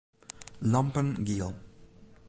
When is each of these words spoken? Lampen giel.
Lampen 0.71 1.13
giel. 1.25 1.53